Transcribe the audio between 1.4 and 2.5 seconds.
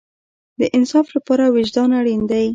وجدان اړین دی